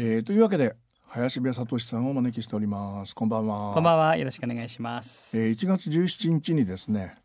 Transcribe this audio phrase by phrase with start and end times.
[0.00, 0.76] えー、というわけで
[1.08, 3.16] 林部聡さんをお招きしております。
[3.16, 3.74] こんばんは。
[3.74, 4.16] こんばんは。
[4.16, 7.16] よろしくお願いします、えー、1月17日にですね、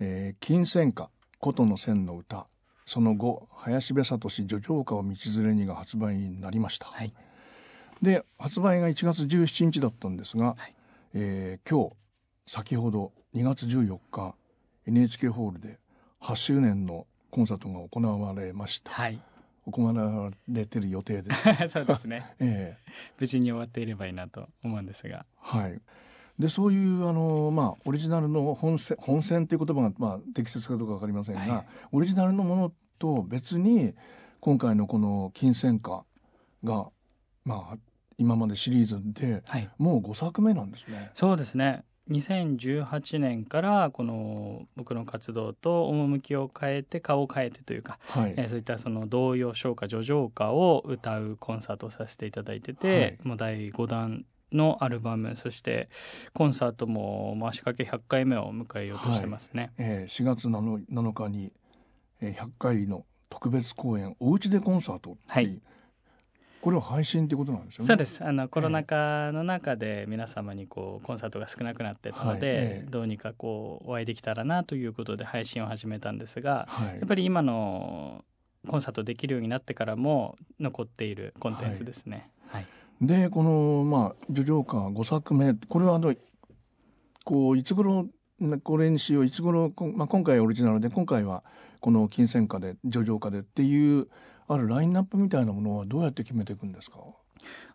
[0.00, 2.46] えー、金銭歌琴の線の歌。
[2.86, 7.12] その後林部聡叙情歌を道連れにが発売になりました、はい。
[8.00, 10.74] で発売が1月17日だったんですが、はい。
[11.12, 11.96] えー今日
[12.46, 14.34] 先ほど2月14日
[14.86, 15.78] NHK ホールで
[16.22, 19.20] 8周年のコンサートが行われました、はい
[19.66, 22.34] 行われてる予定です、 そうですね。
[22.40, 22.84] えー
[23.18, 25.26] 無事に終わっていればいいなと思うんですが。
[25.38, 25.80] はい。
[26.38, 31.66] でそういうあのまあオリジナルの本線本線っていう言葉がまあ適切かどうかわかりませんが、はい。
[31.92, 33.94] オリジナルのものと別に
[34.40, 36.04] 今回のこの金銭歌
[36.62, 36.90] が
[37.44, 37.78] まあ
[38.18, 39.70] 今までシリーズではい。
[39.78, 41.10] もう5作目なんですね。
[41.14, 48.34] そうですね2018年からこの僕の活動と趣を変えて顔を変えてというか、はい。
[48.36, 55.88] えーそういったその童謡唱歌叙情歌を歌うコンサートをさせていただいてて、はいもう第5弾のアルバムそして
[56.32, 59.72] コンサートも足掛け100回目を迎えようとしてますね。
[59.78, 61.52] えー、4月 7, 7日に、
[62.20, 65.62] えー、100回の特別公演おうちでコンサートっていう、はい
[66.64, 67.88] これは配信ってことなんですよね。
[67.88, 76.94] そうですあのコロナ禍の中で皆様にこうコンサートが少なくなってたので、はいええどうにかこうお会いできたらなということで配信を始めたんですがはい。
[76.94, 78.24] やっぱり今の
[78.66, 82.30] コンサートできるようになってからも残っているコンテンツですね。
[82.46, 82.66] はい
[83.02, 86.14] でこのまあ叙情歌5作目これはあの
[87.24, 88.06] こういつ頃
[88.40, 91.44] ねこれにしよういつ頃まあ、今回オリジナルで今回は
[91.80, 94.08] この金銭歌で叙情歌でっていう
[94.48, 96.98] あるラインナップみたいなものはどうやって決めていくんですか？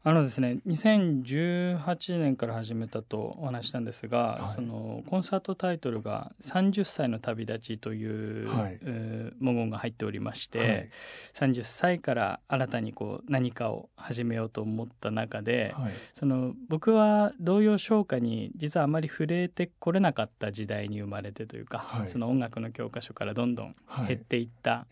[0.03, 4.55] あのですね2018年から始めたとお話したんですが、はい。
[4.55, 8.79] そのコンサートタイトルが「30歳の旅立ち」という、はい。
[8.81, 10.89] えー文言が入っておりまして、はい。
[11.33, 15.91] 30歳から新たにこう何かを始めようと思った中で、はい。
[16.13, 22.09] その僕は童謡唱歌に実はあまり触れてこれなかった時代に生まれてというか、はい。
[22.09, 24.07] その音楽の教科書からどんどんはい。
[24.07, 24.87] 減っていった、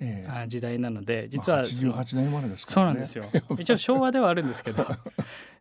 [0.47, 3.05] 時代なので実はまあその88年生まれですからね。
[3.07, 3.57] そうなんですよ。
[3.57, 4.85] 一応昭和ではあるんですけど。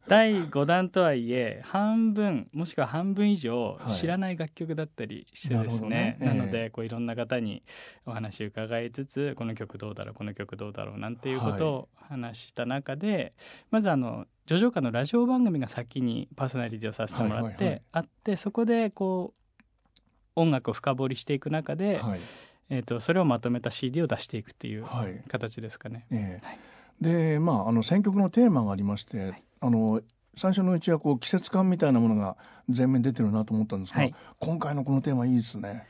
[0.08, 3.92] 第5弾とはいえ半分もしくは半分以上はい。
[3.92, 6.16] 知らない楽曲だったりしてですね,、なるほどね。
[6.20, 7.62] ええなのでこういろんな方に
[8.06, 13.34] お話を伺いつつこの曲どうだろうこの曲どうだろうなんていうことを話した中で、
[13.70, 17.82] まずあの叙情歌のラジオ番組が先にパーソナリティをさせてもらって、はいはいはい。
[17.92, 19.62] あってそこでこう
[20.36, 22.20] 音楽を深掘りしていく中で、はい。
[22.68, 25.22] えー、とそれをまとめた CD を出していくっていうはい。
[25.28, 26.06] 形ですかね。
[26.12, 26.46] ええ。
[26.46, 26.58] はい
[27.00, 30.00] でまああの選曲のテーマがありまして、はいあの
[30.38, 32.36] 最初のうちはこう季節感みたいなものが
[32.68, 35.86] 前面に出てるなと思ったんですが、はい今回のこのテーマいいですね。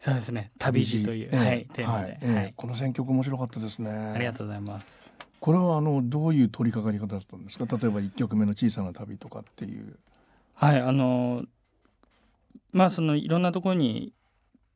[0.00, 3.90] そうですね旅路という、ええはい、テーマで、はいええはいこの選曲面白かったですね。
[3.90, 5.10] ありがとうございます。
[5.40, 7.66] これはあのどういう取り掛かり方だったんですか？
[7.76, 9.98] 例えば一曲目の小さな旅とかっていう。
[10.54, 11.44] はい、あの
[12.72, 14.14] まあそのいろんなところに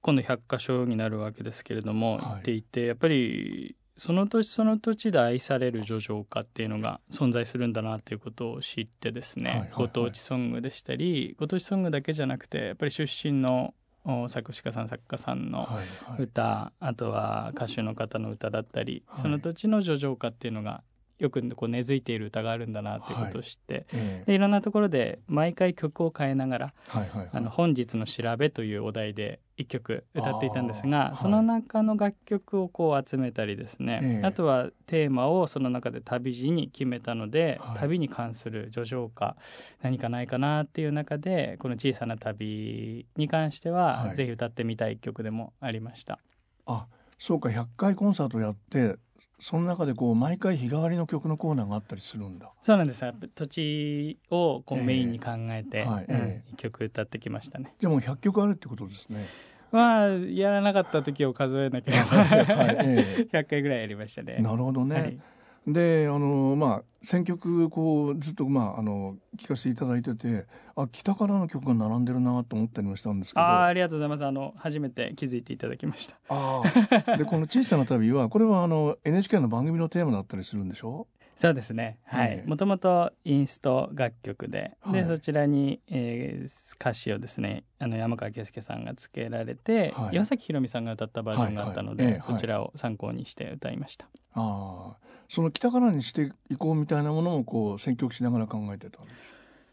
[0.03, 9.73] 今度100箇所になるわけですけれども、はい行っていてやっぱりその土地その土地で愛される叙情歌っていうのが存在するんだなということを知ってですね、はいはいはい。
[9.77, 13.75] ご当地ソングでしたりご当地ソングだけじゃなくてやっぱり出身の
[14.05, 15.67] お作詞家さん作家さんのはい
[16.11, 16.23] はい。
[16.23, 19.23] 歌、あとは歌手の方の歌だったり、はい。
[19.23, 20.83] その土地の叙情歌っていうのが
[21.19, 24.25] よくこう根付いている歌があるんだなっていうことを知って、ええ。
[24.27, 27.29] でいろんなところで毎回曲を変えながらはいはいはい。
[27.33, 34.27] あの本日の調べというお題で一曲歌っていたんですが、その中の楽曲をこう集めたりですね、ええ。
[34.27, 37.79] あとはテーマをその中で旅路に決めたので、はい。
[37.79, 39.37] 旅に関する叙情歌
[39.83, 44.17] 何かないかなっていう中でこの小さな旅に関しては、はい。
[44.17, 46.19] ぜひ歌ってみたい一曲でもありました。
[46.67, 46.87] あ
[47.19, 48.97] そうか100回コンサートやって
[49.39, 52.53] その中でこう毎回日替わりの曲のコーナーがあったりするんだ。
[52.63, 57.75] そうなんですやっぱ土地をこうええメインに考えて、はいうんええ一曲歌ってきましたね。
[57.79, 59.27] じゃあもう100曲あるってことですね。
[59.73, 64.39] まあやらなかった時を数えなければ、はいえ100回ぐらいやりましたね。
[64.41, 65.01] なるほどね。
[65.01, 65.19] はい
[65.67, 70.47] であのまあ選曲こうずっとまああの聞かせていただいてて
[70.77, 73.47] あ北からの曲が並んでるなと思ったりもしたんですけど。
[73.47, 74.25] ありがとうございます。
[74.25, 76.17] あの初めて気づいていただきました。
[76.29, 77.19] あー。
[77.19, 81.07] でこの「小さな旅は」これはあの NHK の番組のテーマだったりするんでしょ？
[81.37, 81.99] そうですね。
[82.05, 82.45] はええ。
[82.47, 85.03] いもともとインスト楽曲で、はい。
[85.03, 90.15] でそちらに、えー歌詞をですねあの山川圭介さんがつけられて、はい。
[90.17, 92.23] 岩崎宏美さんが歌ったバージョンがあったので、はいはい。
[92.23, 94.97] ええそちらを参考にして歌いました、ああ
[95.29, 99.11] その北からにしていこうみたいなものもこう選曲しながら考えてたんで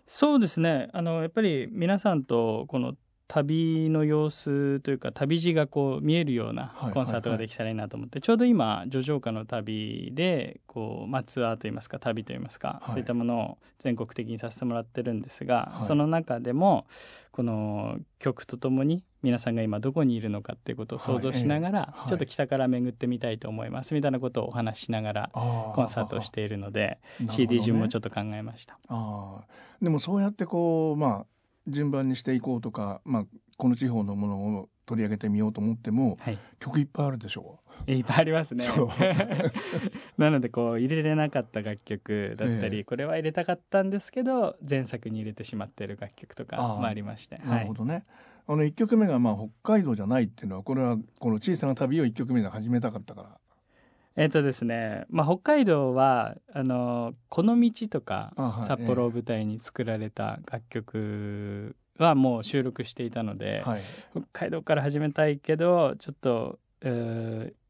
[0.07, 0.89] すそうですね。
[0.93, 2.95] あのやっぱり皆さんとこの
[3.33, 12.91] 旅の様子というか旅路がこう見えるようなはいコンサートができたらいいなと思って、ちょうど今叙情歌の旅でこうまあツアーといいますか旅といいますか、はい。
[12.91, 15.87] そういったものを全国的にさせてもらってるんですが、はい。
[15.87, 16.85] その中でも
[17.31, 22.09] この曲とともに皆さんが今どこにいるのかっていうことを想像しながら、はい。
[22.09, 23.95] ちょっと北から巡ってみたいと思います。
[23.95, 27.29] みたいなことをお話ししながらココンサートをしているので、ね。
[27.31, 28.77] CD 順もちょっと考えました。
[28.89, 29.45] ああ。
[29.81, 31.32] でもそうやってこうまあ
[31.67, 33.25] 順番にしていこうとか、まあ、
[33.57, 38.65] この地方のものを取り上げてみようと思ってもはい、曲いっぱいあるでしょいっぱいありますね。
[40.17, 47.49] なのでこう入れれなかった楽曲だったり、ええこれは入れたかったんですけど前作に入れてしまっている楽曲とかもありまして、う。
[47.49, 48.05] なるほどね。
[48.45, 53.37] あの1曲目がまあ北海道じゃないっていうのはこれはこの小さな旅を1曲目で始めたかったから。
[54.15, 63.81] えっ、とですね、まあ、北海道はあの「この道」とかあはい札幌を舞台に作られた楽曲はもう収録していたので、はい。
[64.11, 67.63] 北海道から始めたいけどちょっと、えー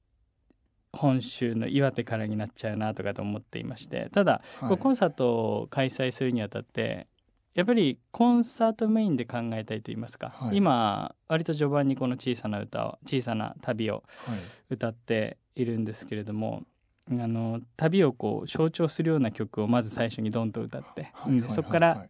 [0.95, 7.07] 本州の岩手からになっちゃうなとかと思っていましてただはいコンサートを開催するにあたって
[7.55, 14.39] やっぱりコンサートメインで考えたいと言いますか、はい今割と序盤にこの小さな歌を小さな旅をはい。
[14.69, 16.63] 歌っているんですけれども
[17.09, 22.05] あの旅をこう象徴するような曲をまず最初にドンと歌って、はいでそこから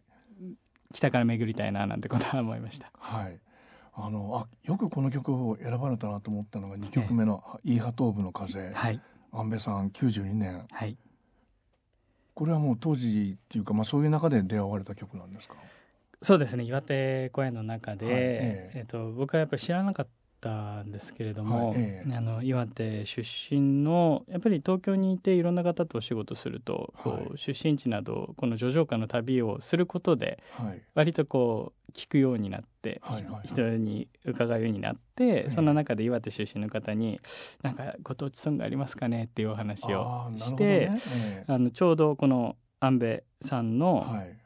[0.92, 2.90] 北から巡りたいななんてことは思いました。
[2.98, 3.24] はい。
[3.24, 3.40] はい
[3.96, 9.00] あのあよくこの曲を選ばれたなと思ったのが2曲目の「イーハトーブの風」はい、
[9.30, 10.66] 安倍さん92年。
[10.68, 10.96] はい。
[12.34, 15.54] これはもう当時っていうか、まあ、そういう中で出会われた曲なんですか？
[16.22, 16.64] そうですね。
[16.64, 18.18] 岩手公演の中で、はいえ
[18.74, 18.78] え。
[18.80, 20.12] えっと僕はやっぱり知らなかった
[20.82, 22.14] んですけれども、はいええ。
[22.14, 30.82] あの岩手出身のやっぱり東京にいていろんな方とお仕事すると、こはう出身地などこの叙情歌の旅をすることではい。
[30.94, 33.48] 割とこう聞くようになって、はいはいはい。
[33.48, 37.20] 人に伺うようになって、えそんな中で岩手出身の方に
[37.62, 41.52] 「なんかご当地ソングありますかね?」っていうお話をして、ねええ。
[41.52, 44.36] あのちょうどこの安倍さんの、はい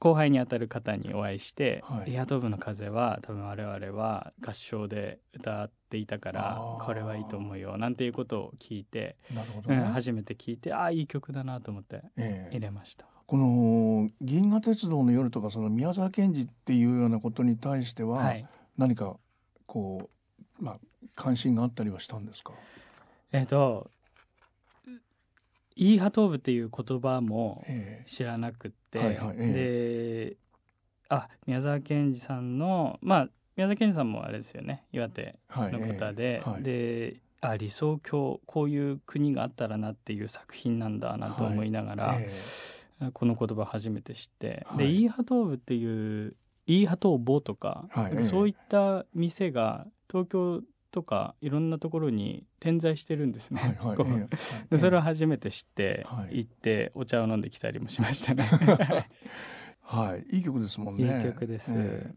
[0.00, 12.54] 後輩にあたる方にお会いして「はいイヤトーブの風」は多分我々は合唱で歌っていたからこれはいいと思うよなんていうことを聞いて、なるほどね、うん、初めて聞いてああいい曲だなと思ってええ。
[12.54, 13.04] 入れました。
[13.26, 18.46] この「銀河鉄道の夜」とかその宮沢賢治っていうようなことに対しては、はい。
[18.78, 19.16] 何か
[19.66, 20.08] こ
[20.58, 20.78] うまあ
[21.14, 22.54] 関心があったりはしたんですか？
[23.32, 23.90] えっ、と
[25.76, 30.36] 「イーハトーブ」っていう言葉もえ知らなくって、はいはいえで
[31.08, 36.62] あ宮沢賢治さんのまあ宮沢賢治さんもあれですよね岩手の方で、ええはい。
[36.62, 42.30] であ理想郷こういう国があったらなっていう作品なんだなと思いながら、え
[43.14, 44.78] この言葉を初めて知って、はい。
[44.78, 46.36] でイーハトーブっていう
[46.66, 47.88] イーハトーボとか
[48.30, 50.60] そういった店が東京
[50.90, 53.78] とかいろんなところに点在してるんですね。
[53.80, 54.28] えはいはい。
[54.70, 56.38] でそれを初めて知って、はい。
[56.38, 58.44] 行ってお茶を飲んできたりもしましたね。
[59.82, 60.36] はい。
[60.36, 61.16] いい曲ですもんね。
[61.16, 61.72] いい曲です。
[61.74, 62.14] ええ。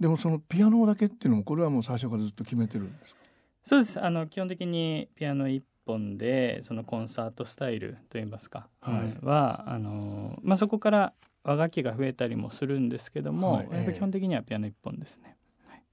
[0.00, 3.20] でもそのピアノだけっていうのもこれはもう最初からずっと決めてるんですか？
[3.64, 4.00] そうです。
[4.00, 9.04] あの基本的にピアノ一本でそのコンサートスタイルといいますか、はい。
[9.22, 11.12] うんはあの、まあ、そこから
[11.44, 13.68] 和楽器が増えたりもするんですけども、はい。
[13.72, 15.36] やっぱり基本的にはピアノ一本ですね。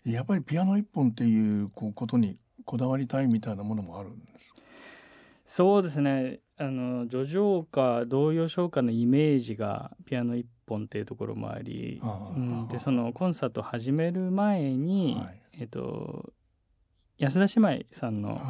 [0.05, 4.53] やっぱりピアノ一本っていうことにこだわりたいみたいなものもあるんです？
[4.53, 4.61] か
[5.45, 6.39] そうですね。
[6.57, 15.41] あの叙情歌童謡唱歌のイメージがピアノ一本っていうところもあり、うん、でそのコンサートを始める前に、はい。
[15.61, 16.33] えっと
[17.17, 18.41] 安田姉妹さんの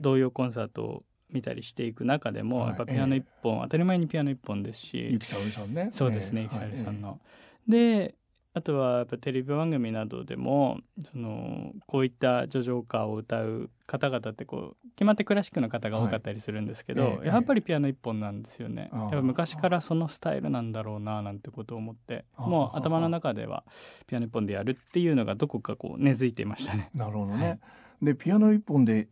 [0.00, 5.08] 童謡コンサートを見たりしていく中でも、はいやっぱピアノ一本、当たり前にピアノ一本ですし。
[5.10, 5.90] ゆきさおりさんね。
[5.92, 6.96] そうですね、ええゆきさりさんはい。
[6.98, 7.20] の。
[7.66, 8.14] で
[8.56, 10.78] あとはやっぱテレビ番組などでも
[11.12, 17.12] そのこういった叙情歌を歌う方々ってこう決まってクラシックの方が多かったりするんですけど、はい。
[17.16, 17.26] ええ。
[17.26, 18.88] やっぱりピアノ一本なんですよね。
[18.94, 23.62] やっぱ昔からそのスタイルなんだろうななんてことを思ってもう頭の中では
[24.06, 26.88] ピアノ一本でやるっていうのがどこかこう根付いていましたね。
[26.94, 27.58] えなるほどね、はい
[28.02, 29.08] でピアノ一本で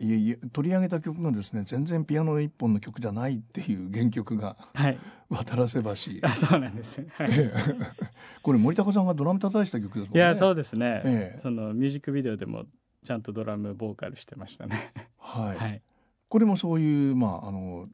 [0.52, 4.98] 取り上げた曲がですね全然ピアノ一本の曲じゃないっていう原曲がはい、
[5.30, 5.90] 「渡らせ橋」
[6.22, 7.04] あそうなんです。
[7.12, 7.28] はい。
[7.30, 7.74] ええ。
[8.42, 10.16] これ森高さんがドラム叩いた曲ですもんね。
[10.16, 11.38] いやそうですね、ええ。
[11.40, 12.66] そのミュージックビデオでも
[13.04, 14.92] ちゃんとドラムボーカルしてましたね。
[15.18, 15.82] はい、はい。
[16.28, 17.88] これもそういうまああの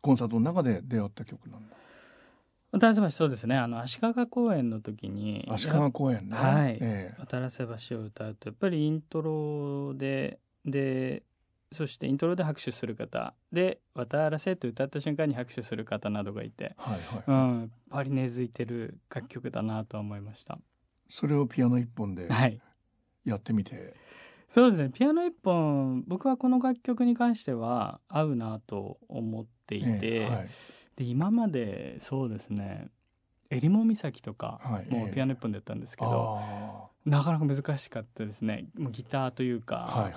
[0.00, 1.76] コンサートの中で出会った曲なんだ
[2.78, 6.36] 渡良瀬橋そうですねあの足利公演の時に足利公園ね。
[6.36, 6.78] はい。
[6.80, 11.22] え渡良瀬橋を歌うとやっぱりイントロでで
[11.70, 20.58] そしてイントロで拍手する方で「渡良瀬」と歌った瞬間に拍手する方などがいて、えはいはい、うん、やっぱり根付いてる楽曲だなとは思いました。
[21.08, 22.60] それをピアノ一本ではい。
[23.24, 23.94] やってみて。
[24.48, 24.90] そうですね。
[24.90, 30.48] ピアノ一本僕はこの楽曲に関しては合うなと思っていて、ええはい
[30.96, 32.88] で今までそうですね
[33.50, 35.14] 襟裳岬とかはいもうええ。
[35.14, 38.66] ピアノ一本でやったんですけど、あなかなか難しかったですね。
[38.78, 40.10] もうギターというか、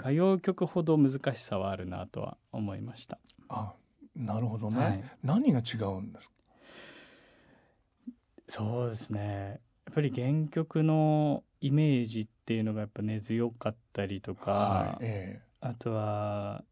[0.00, 3.18] 歌謡曲ほど難しさはあるなとは思いました。
[3.48, 3.74] ーあ
[4.16, 5.04] なるほどね、はい。
[5.22, 6.32] 何が違うんですか？
[8.48, 9.60] そうですね。
[9.86, 16.64] やっぱり原曲のイメージっていうのがやっぱ根強かったりとか、はいえあとは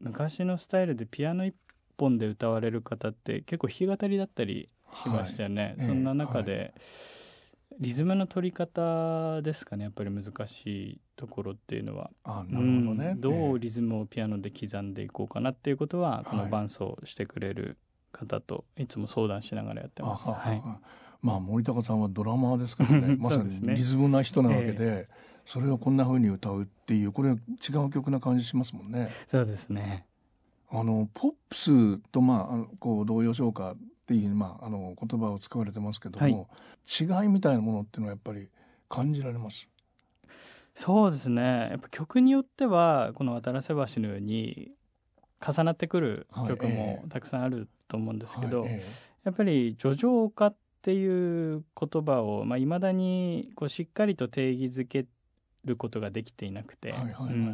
[0.00, 1.54] 昔のスタイルでピアノ一
[2.00, 5.86] 本で歌われる方って結構弾き語りだったりしましたよね、はい。
[5.86, 6.72] そんな中で、
[7.78, 12.10] リズムの取り方ですかねやっぱり難しいところっていうのは。
[12.12, 13.20] えあなるほどね、うん。
[13.20, 13.50] どええ。
[13.52, 17.78] うリズムをピアノで刻んでいこうかなっていうことはこのはい伴奏してくれる
[18.12, 20.28] 方といつも相談しながらやってます。
[20.28, 20.56] あははは。
[20.56, 20.62] い。
[21.22, 23.16] まあ森高さんはドラマーですからね。
[23.20, 25.08] まさにリズムな人なわけで
[25.44, 29.10] それをこんな風に歌うっていうこれは違う曲な感じしますもんね。
[29.26, 30.06] そうですね。
[30.72, 36.48] あのポップスとまああのこう同様唱歌っていうまああの言葉を使われてますけども、
[37.00, 38.48] 違いみたいなものっていうのはやっぱり
[38.88, 39.68] 感じられます？
[40.74, 41.42] そうですね。
[41.70, 44.70] やっぱ曲によってはこの渡良瀬橋のように
[45.44, 46.74] 重なってくる曲はい。
[46.74, 47.08] もええ。
[47.08, 48.70] たくさんあると思うんですけど、はい。
[48.70, 48.84] え
[49.24, 55.06] やっぱり叙情歌っていう言葉をまあ未だにこうしっかりと定義づけ
[55.64, 56.94] ることができていなくて、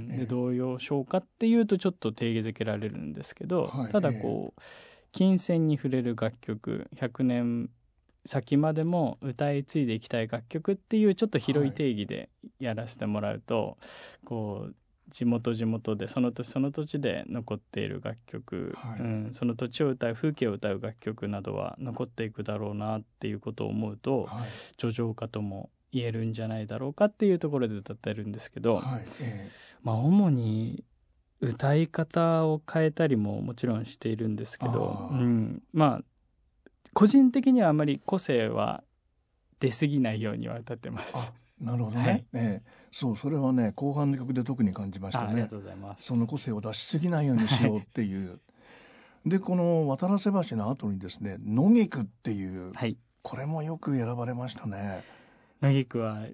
[0.09, 4.61] で童謡唱歌っていうとちょっと定義づけられるんですけど、はいただこう
[5.13, 7.71] 金銭に触れる楽曲100年
[8.27, 13.79] 先までも歌い継いでいきたい楽曲っていうちょっと広い定義でやらせてもらうと、
[14.25, 14.75] こう
[15.09, 19.01] 地元地元でその土地その土地で残っている楽曲、はい。
[19.01, 24.49] うん、その土地を歌う風景を歌う楽曲などは残っていくだろうなっていうことを思うとはい。
[24.81, 29.51] 叙情歌とも言えるんじゃないだろうかっていうところで歌ってるんですけど、はいえ
[29.83, 30.85] まあ主に
[31.41, 36.05] 歌い方を変えたりももちろんしているんですけど、うん、まあ
[36.93, 38.83] 個人的にはあまり個性は
[39.61, 41.15] 出過ぎないようには歌ってます。
[41.15, 45.57] あなるほどね、はいええそうそれはね後半の曲で特に感じましたねあありがと。
[45.59, 46.05] うございます。
[46.05, 48.41] その個性を出しすぎないようにしようっていう。
[49.27, 55.03] でこの渡良瀬橋の後にですね「野菊」っていうはい、これもよく選ばれましたね。
[55.63, 56.27] 野菊は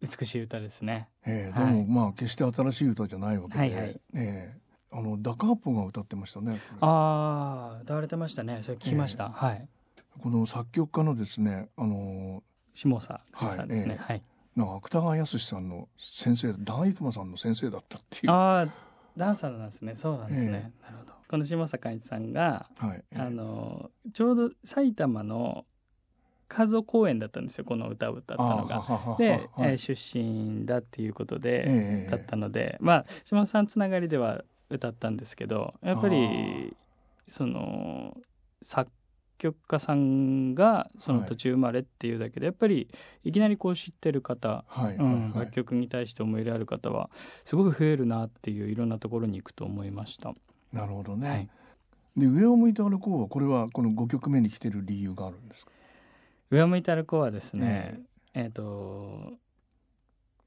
[0.00, 1.08] 美しい歌ですね。
[1.26, 6.60] ええはいでもまあ決して新しい歌じゃないわけで、はいはいええあのダカーポが歌ってましたね。
[6.80, 8.60] ああ、歌われてましたね。
[8.62, 9.24] それ聞きました。
[9.24, 9.68] えはい。
[10.22, 12.42] この作曲家のですねあの
[12.74, 13.06] 下佐
[13.54, 13.90] さんですね。
[13.90, 14.22] はいはい。
[14.56, 18.32] なんか芥川康さんの先生ダン・イクマさんの先生だったっていう。
[18.32, 18.68] ああ、
[19.16, 19.94] ダンサーなんですね。
[19.94, 20.72] そうなんですね。
[20.80, 21.12] えなるほど。
[21.28, 25.66] この下佐寛一さんが、はい、ええあのちょうど埼玉の
[26.48, 27.64] 加須公園だったんですよ。
[27.64, 29.16] この歌を歌ったのが。
[29.18, 36.76] で、はいえー出身だっていうことで、ええだったので、まあ下田さんつながりでは歌ったんですけどやっぱあり
[37.26, 38.16] その
[38.62, 38.90] 作
[39.38, 42.88] 曲家さんがその途中生まれっていうだけで、やっぱり
[43.24, 47.08] いきなりこう知ってる方、はいうんはい楽曲に対して思い入れある方は
[47.44, 50.32] すごく増えるなっていういろんなところに行くと思いました。
[50.72, 51.28] なるほどね。
[51.28, 51.48] はい、
[52.16, 55.72] で上を向いて歩こうはこれはこの5曲目に来てる理由があるんですか？
[56.50, 58.00] 上を向いて歩こうはですね
[58.34, 58.46] え、え。
[58.46, 59.32] っ、と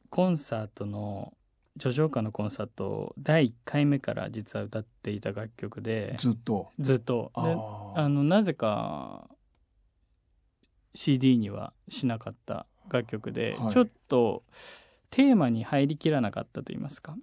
[0.10, 1.34] コンサートの
[1.78, 6.70] 叙情歌のコンサートを第1回目から実は歌っていた楽曲でずっと？
[6.80, 7.32] ずっと。
[7.36, 9.30] でああのなぜか
[10.94, 13.74] CD にはしなかった楽曲で、はい。
[13.74, 14.44] ちょっと
[15.10, 17.16] テーマに入りきらなかったと言いますか、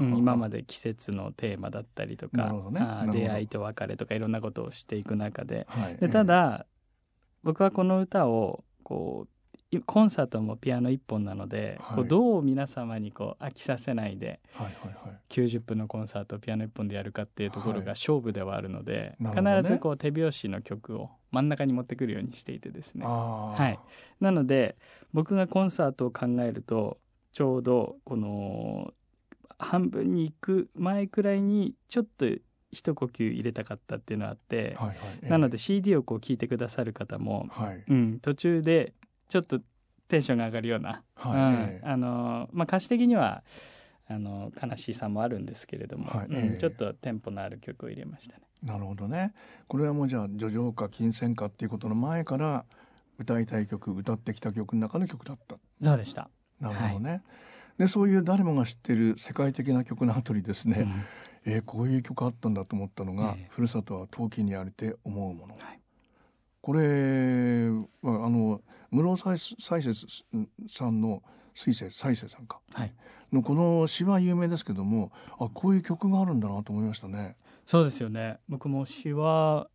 [0.00, 2.80] 今まで季節のテーマだったりとか、ね。
[2.80, 5.66] あ出会いと別れとかいろんなことをしていく中で。
[5.68, 5.96] はい。
[5.96, 6.66] でただ、
[7.44, 9.34] 僕はこの歌をこう
[9.76, 11.96] いコンサートもピアノ一本なので、はい。
[11.96, 15.20] こうどう皆様にこう飽きさせないではいはいはい。
[15.30, 17.84] 90分のコンサートをピアノ一本でやるかっていうところはい。
[17.84, 19.56] が勝負ではあるので、なるほどね。
[19.58, 23.04] 必ずこう手拍子の曲を真ん中に持ってくるようにしていてですね。
[23.04, 23.78] はい。
[24.20, 24.76] なので
[25.12, 26.98] 僕がコンサートを考えると
[27.32, 28.92] ちょうどこの
[29.58, 32.26] 半分に行く前くらいにちょっと
[32.74, 34.96] 一呼吸入れたかったっていうのがあって、はいはい。
[35.22, 35.28] ええ。
[35.30, 37.84] なので CD をこう聴いてくださる方も、はい。
[37.88, 38.92] うん、途中で
[39.28, 39.60] ちょっと
[40.08, 41.32] テンションが上がるような、はい。
[41.32, 41.86] うんええ。
[41.86, 43.42] あのまあ、歌詞的には
[44.08, 46.58] あの悲しさもあるんですけれども、うんはいええ。
[46.58, 48.42] ちょっとテンポのある曲を入れましたね。
[48.62, 49.32] なるほどね。
[49.68, 52.64] これはもうじゃあ叙情歌金銭歌っていうことの前から
[53.18, 55.56] 歌いたい曲歌ってきた曲の中の曲だった。
[55.82, 57.22] そうでした、なるほどね、
[57.78, 61.04] でそういう誰もが知ってる世界的な曲の後にですね、うん
[61.46, 63.46] えーこういう曲あったんだと思ったのが「ええ。
[63.50, 65.80] ふるさとは陶器にありて思うもの」はい。
[66.60, 67.68] これ
[68.02, 70.06] はあの室尾祭祭節
[70.68, 71.22] さんの
[71.52, 72.94] 水星再生さんか、はい。
[73.32, 77.36] のこの詩は有名ですけどもあこういう曲があるんだなと思いましたね。
[77.66, 78.38] そうですよね。
[78.48, 79.68] 僕も詩は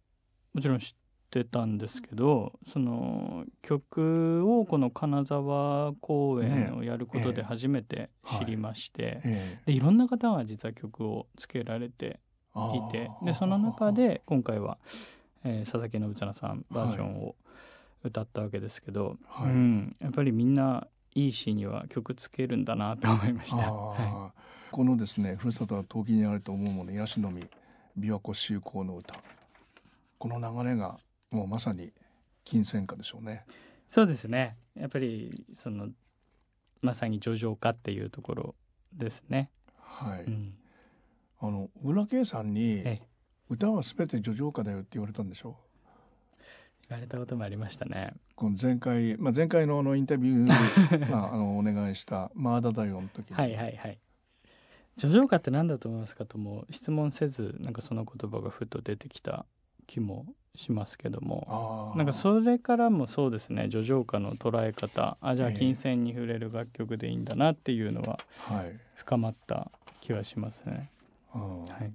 [0.54, 0.94] もちろん知っ
[1.30, 8.10] てたんですけどその曲をこの金沢公演をやることで初めて
[8.40, 12.20] 知りまして、えでいろんな方が実は曲をつけられて
[12.56, 14.78] えいてでその中、で今回は、
[15.44, 17.36] えー佐々木信綱さんバージョンを
[18.04, 19.52] 歌ったわけですけど、はい。
[19.52, 23.58] うん、やっぱりみんないい詩には曲つけるんだなと思いました。
[24.72, 27.50] このですね「ふるさとは陶器にあると思うものヤシの実
[27.98, 29.16] 琵琶湖修行の歌」
[30.20, 31.00] この流れが
[31.32, 31.92] もうまさに
[32.44, 33.44] 金銭歌でしょうね。
[33.52, 33.54] い、
[33.88, 35.90] そうですねやっぱりその
[36.82, 38.56] まさに叙情歌っていうところ
[38.94, 39.50] ですね。
[39.78, 40.54] はい、うん
[41.42, 43.10] あの小倉圭さんにええ
[43.50, 45.58] 歌はすべて叙情歌だよって言われたんでしょ
[46.88, 48.14] 言われたこともありましたね。
[48.36, 54.00] この前回、まあ、前回のあのインタビューで、 まあ、あのお願いしたマーダダヨの時に、はいはいはい。
[54.98, 59.46] 叙情歌って何だと思いますかとも質問せずなんかその言葉がふと出てきた
[59.88, 60.26] 気も
[60.56, 61.94] しますけども。
[61.96, 65.56] なんかそれからもそうですね叙情歌の捉え方あじゃあええ。
[65.58, 70.92] 金銭に触れる楽曲でいいんだなっていうのははい、深まった気はしますね。
[71.34, 71.94] うんはい。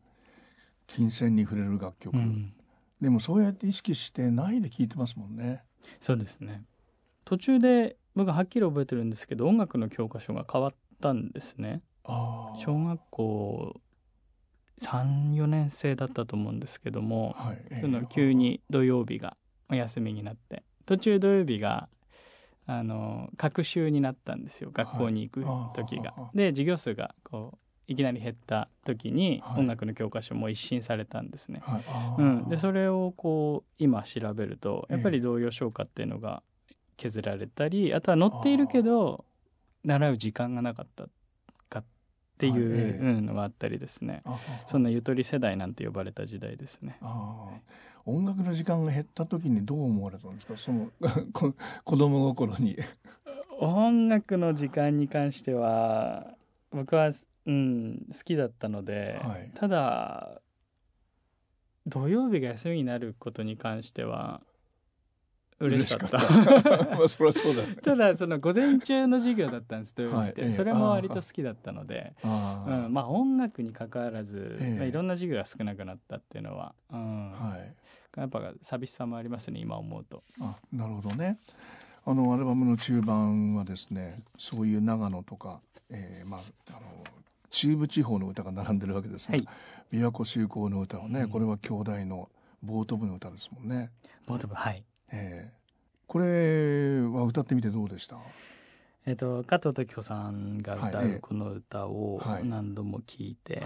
[0.86, 2.52] 金銭に触れる楽曲、うん、
[3.00, 5.62] でもそうやって意識してないで聴いてますもんね。
[6.00, 6.62] そうですね。
[7.24, 11.80] 途中で僕ははっきり覚えてるんですけど音楽の教科書が変わったんですね。
[12.06, 13.80] 小学校
[14.82, 17.58] 34年生だったと思うんですけども、はい。
[17.70, 19.36] ええその急に土曜日が
[19.70, 21.88] お休みになって途中土曜日が
[22.66, 26.12] あの隔週になったんですよ学校に行く時が。
[26.12, 29.60] はいで授業数がこういきなり減った時にはい。
[29.60, 31.60] 音楽の教科書も一新されたんですね。
[31.64, 31.82] はい。
[32.18, 36.42] うん、でそれをこう今調べるとやっぱええり童謡唱歌っていうのが
[36.96, 39.24] 削られたりあとは載っているけど
[39.84, 41.04] 習う時間がなかった。
[41.04, 41.10] か
[42.34, 44.22] っていううんのがあったりですね。
[44.24, 46.98] あそんなゆとり世代なんて呼ばれた時代ですね。
[48.06, 50.56] 音楽の時間が減った時にどう思われたんですか？
[50.56, 50.90] その
[51.32, 52.76] こ子供心に。
[53.60, 56.34] 音楽の時間に関しては
[56.70, 57.12] 僕は、
[57.46, 59.50] うん、好きだったので、はい。
[59.54, 60.40] ただ
[61.86, 64.40] 土曜日が休みになることに関しては
[65.60, 66.18] 嬉しかった。
[66.96, 67.76] まあそりゃそうだよね。
[67.76, 77.74] ただその午前中の授業だったんです土曜日って、はいええそれも割と好きだったので、うん、まあ音楽に関わらず、ええまあ、いろんな授業が少なくなったっていうのは、うんはい。
[78.16, 80.22] やっぱ寂しさもありますね今思うと。
[80.40, 81.38] あなるほどね。
[82.06, 86.80] あのアルバムの中盤はですねそういう長野とか、えーまあ、あの
[87.50, 89.48] 中部地方の歌が並んでるわけですが、はい
[89.92, 92.28] 琵琶湖修行の歌はね、うんこれは兄弟の
[92.62, 93.90] ボート部の歌ですもんね。
[94.26, 95.54] ボート部はいえー
[96.06, 98.16] これは歌ってみてどうでした？
[99.06, 102.46] えっと加藤時子さんが歌うこの歌をはい。
[102.46, 103.60] 何度も聞いて、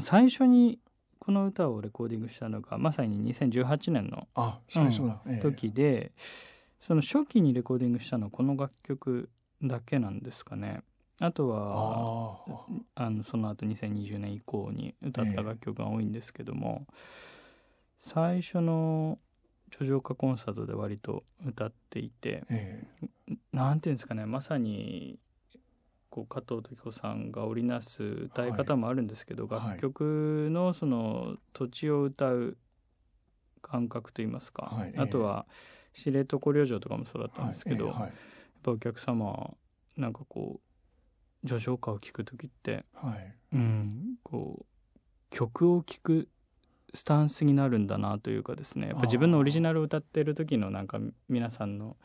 [0.00, 0.78] 最初に
[1.18, 5.40] この歌をレコーディングしたのがまさに2018年のあ最初だ、ええ。
[5.42, 6.12] 時で、
[6.80, 9.28] その初期にレコーディングしたのはこの楽曲
[9.62, 10.82] だけなんですかね。
[11.20, 12.64] あとは
[12.96, 16.86] ああのその後2020年以降に歌った楽曲が多いんですけども、
[18.04, 19.18] 最初の
[19.72, 22.84] 叙情歌コンサートで割と歌っていてーえ。
[23.50, 25.18] なんていうんですかねまさに
[26.10, 29.68] こう加藤時子さんが織りなす歌い方もあるんですけど、はい。
[29.68, 32.58] 楽曲のその土地を歌う
[33.62, 34.92] 感覚といいますか、はい。
[34.98, 35.46] あとは
[35.94, 38.12] 知床旅情とかもそうだったんですけど、ええはいやっ
[38.62, 39.54] ぱお客様
[39.96, 40.60] なんかこ
[41.42, 43.34] う叙情歌を聴く時って、はい。
[43.52, 44.64] うん、こう
[45.30, 46.28] 曲を聴く
[46.94, 51.96] スタンスになるんだなというかですねやっぱ自分のオリジナルを歌ってる時のなんか皆さんの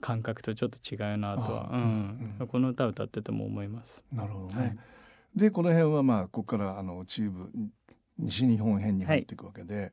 [0.00, 4.02] 感覚とちょっと違うなとは、うんうんこの歌を歌ってても思います。
[4.12, 4.60] なるほどね。
[4.60, 4.78] はい
[5.34, 7.50] でこの辺はまあここからあの中部
[8.18, 9.92] 西日本編に入っていくわけで、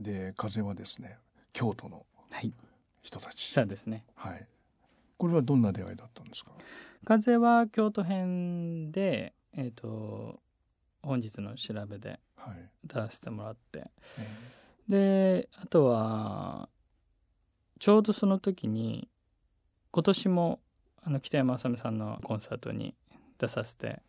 [0.00, 1.18] で風はですね
[1.52, 2.52] 京都のはい、
[3.02, 3.52] 人たち。
[3.52, 4.48] そうですねはい。
[5.18, 6.50] これはどんな出会いだったんですか？
[7.04, 10.40] 風は京都編で、えー、と
[11.02, 12.70] 本日の調べではい。
[12.84, 13.90] 歌わせてもらって。
[14.18, 14.52] え
[14.88, 16.68] であとは
[17.78, 19.08] ちょうどその時に
[19.90, 20.60] 今年も
[21.02, 22.94] あの北山あさみさんのコンサートに
[23.38, 24.02] 出させて。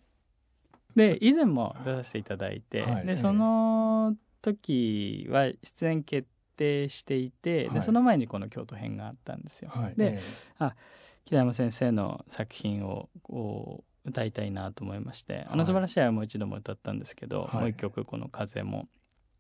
[0.96, 2.92] で以前も出させていただいて、はい。
[3.00, 3.06] ええ。
[3.16, 7.76] でその時は出演決定していて、はい。
[7.76, 9.72] でその前にこの京都編があったんですよ。
[9.96, 10.20] で
[10.60, 10.70] え
[11.26, 15.66] 北山先生の作品をこう歌いたいなと思いまして「あのはい。
[15.66, 17.62] 素晴らしい愛」をもう一度も歌ったんですけど、はい。
[17.62, 18.88] もう一曲この「風」も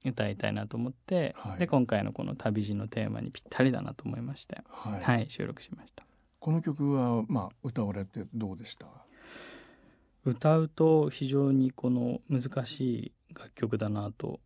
[0.06, 1.60] 歌いたいなと思って、はい。
[1.60, 5.02] で今回のこの旅路のテーマにぴったりだなと思いまして、ーはい。
[5.02, 6.06] はい収録しました。
[6.40, 8.88] この曲はまあ歌われてどうでした？
[10.26, 14.40] 歌うと非常にこの難しい楽曲だなと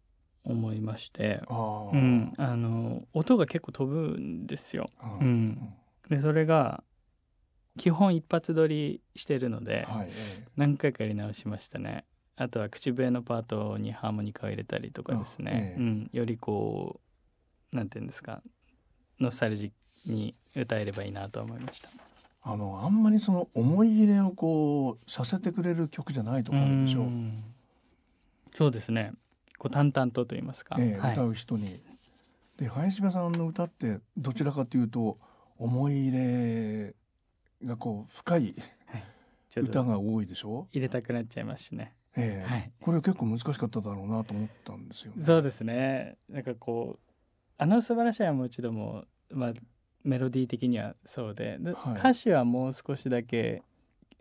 [0.43, 1.53] 思いまして、う
[1.97, 4.89] ん、あの音が結構飛ぶんですよ。
[5.21, 5.73] うん。
[6.09, 6.83] でそれが
[7.77, 12.05] 基本一発撮りしてるのではい、え何回かやり直しましたね。
[12.35, 16.99] あとは口笛のパートにハーモニカを入れたりとかですね、うん、よりこ
[17.73, 18.43] うなんていうんですか
[19.19, 19.71] ノスタルジッ
[20.05, 21.89] クに歌えればいいなと思いました。
[21.89, 22.07] え
[22.43, 27.03] あのあんまりその思い入れをこうさせてくれる曲じゃないとこあるでしょう。
[27.05, 27.43] ん
[28.53, 29.11] そうですね
[29.57, 31.81] こう淡々とと言いますか、はいええ歌う人に。
[32.57, 35.17] で林部さんの歌ってどちらかというと
[35.59, 36.95] 思い入れ
[37.63, 38.55] がこう深い
[39.55, 40.67] 歌が多いでしょ？
[40.71, 41.93] 入れたくなっちゃいますしね。
[42.15, 42.49] ええ。
[42.49, 42.71] はい。
[42.81, 45.23] これ結構難しかっただろうなと思ったんですよ、ね。
[45.23, 46.17] そうですね。
[46.29, 47.11] なんかこう
[47.57, 49.53] あの素晴らしいはもちろんもまあ
[50.03, 51.57] メロディー的にはそうで。
[51.59, 51.93] ではい。
[51.93, 53.63] 歌詞はもう少しだけ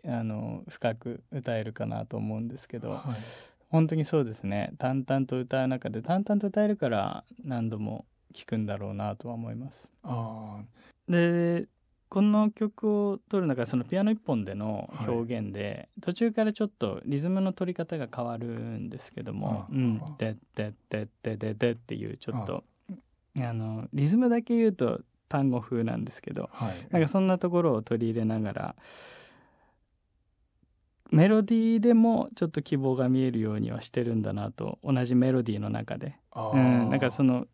[0.05, 3.01] あの深く歌えるかなと思うんですけどはい。
[3.69, 4.73] 本当にそうですね。
[4.77, 9.89] 淡々と歌う中で淡々と歌えるから何度も聴くんだろうなとは思います。
[10.03, 10.61] あ
[11.09, 11.67] で
[12.09, 20.01] この曲を取る中でそのピアノ一本での表現で、途中からちょっとリズムの取り方が変わるんですけども「あうん。
[20.03, 20.15] あ。
[20.17, 22.63] でででででで」っていうちょっと
[23.39, 23.53] あ。
[23.53, 26.87] のリズムだけ言うと単語風なんですけどあはい。
[26.91, 28.75] なんかそんなところを取り入れながら
[31.11, 36.15] メロディーでもちょっと希望が見えるようにはしてるんだなと同じメロディーの中で。
[36.35, 37.47] うん、なんかその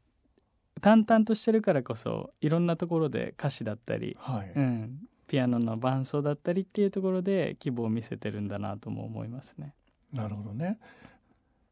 [0.82, 4.52] 淡々としてるからこそいろんなところで歌詞だったり、はい。
[4.56, 9.74] うん、ピアノの伴奏だったりっていうところで希望を見せてるんだなとも思いますね。
[10.12, 10.80] なるほどね。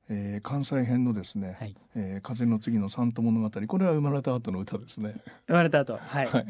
[0.10, 5.16] えー関西編のですね、はい、えー風の次のサント物語これは生まれた後の歌ですね。
[5.48, 6.46] 生まれた後はい、はい。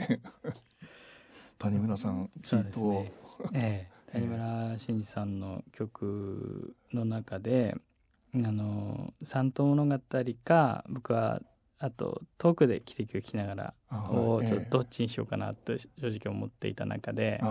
[1.60, 3.14] 谷村さん追そうです悼、ね。
[3.54, 7.76] ええ谷村新司さんの曲の中で
[8.36, 10.00] 「あの三島物語」
[10.44, 11.42] か僕は
[11.84, 17.41] あと遠くで汽笛を聞きながらあおはいちょっとどっちにしようかなと正直思っていた中で、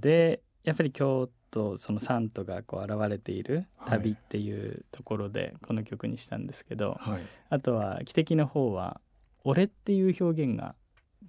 [0.00, 7.22] でやっぱり京都そのサントがこう現れている旅っていうところでこの曲にしたんですけど、ーはい。
[7.50, 9.00] あとは汽笛の方は
[9.44, 10.74] 「俺」っていう表現が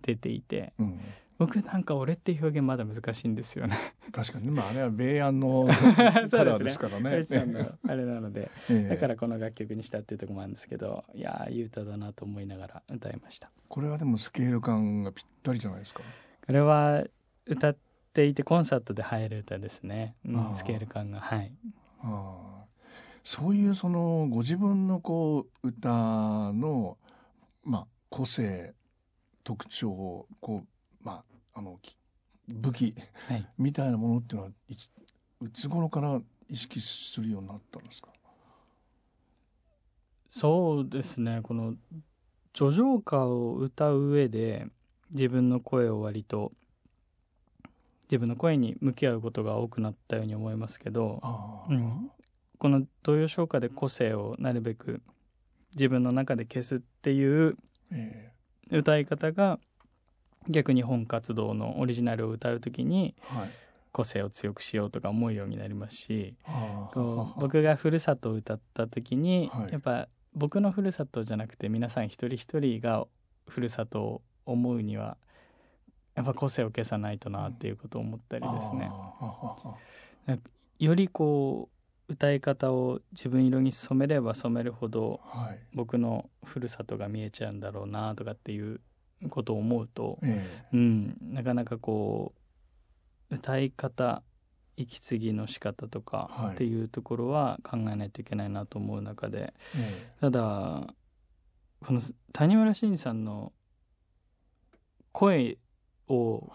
[0.02, 1.00] 出ていてうん。
[1.38, 3.78] 僕なんか「俺」って表現まだ難しいんですよね。
[4.12, 5.68] 確かにねまああれは米安の
[6.32, 7.22] カラーですからね。
[7.22, 13.52] 吉さんのあれなのでええだからこの楽曲にしたっていうところもあるんですけどいやーいい歌だなと思いながら歌いました。
[13.68, 16.02] これはでもスケール感がぴったりじゃないですか。
[16.46, 17.04] これは
[17.46, 17.78] 歌っ
[18.14, 21.52] ていてコンサートで入る歌ですね、うんスケール感がはい
[22.00, 22.66] ああ
[23.24, 26.98] そういうそのご自分のこう歌の
[27.64, 28.74] まあ個性
[29.44, 30.68] 特徴をこう
[31.06, 31.96] まああのき
[32.50, 32.94] 武器
[33.30, 33.48] はい。
[33.58, 34.90] みたいなものっていうのはいつい
[35.54, 38.10] つ頃から意識するようになったんですか？
[40.32, 41.40] そうですね。
[41.44, 41.76] この
[42.54, 44.68] 「叙情歌」を歌う上で
[45.12, 46.52] 自分の声を割と
[48.10, 51.22] 自分の声に向き合うことが多くなったように思いますけど
[51.70, 52.12] うん。
[52.58, 55.02] この童謡唱歌で個性をなるべく
[55.76, 57.58] 自分の中で消すっていう
[57.92, 58.32] え。
[58.72, 59.60] 歌い方が
[60.50, 63.16] 逆に本活動のオリジナルを歌う時に。
[63.96, 73.08] 個性を強くしようとか思うようになりますしああこう僕がふるさとを歌った時に、はいやっぱ僕のふるさとじゃなくて皆さん一人一人が
[73.48, 75.16] ふるさとを思うには
[76.14, 78.92] やっぱ個性を消さないとなっていうことを思ったりですね。
[80.78, 81.70] よりこ
[82.10, 85.60] う歌い方を自分色に染めれば染めるほどはい。
[85.74, 88.82] 僕のふるさとが見えちゃうんだろうなとかっていう
[89.30, 92.34] ことを思うと、えうん、なかなかこ
[93.32, 94.24] う歌い方
[94.78, 96.54] 息継ぎの仕方とかはい。
[96.54, 100.14] っていうところは考えないといけないなと思う中で、ええ。
[100.22, 100.94] ただ
[101.86, 102.02] この
[102.34, 103.54] 谷村新司さんの
[105.12, 105.58] 声
[106.08, 106.50] を。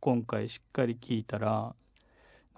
[0.00, 1.74] 今回しっかり聞いたら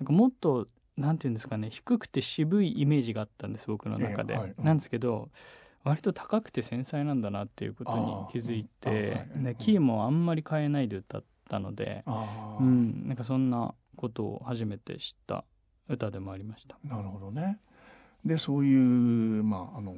[0.01, 4.55] なんかもっとなんていうんですかね低くて渋いイメージがあったんです僕の中で、ええはい。
[4.59, 4.65] うん。
[4.65, 5.31] なんですけど
[5.87, 12.03] 割と高くて繊細なんだなっていうことに気づいてでキーもあんまり変えないで歌ったので、
[12.59, 15.45] うん、なんかそんなことを初めて知った
[15.89, 16.77] 歌でもありました。
[16.83, 17.61] なるほどね。
[18.25, 19.95] でそういうまああの